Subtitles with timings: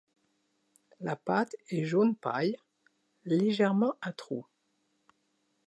[1.01, 2.57] La pâte est jaune paille,
[3.23, 4.47] légèrement à trous.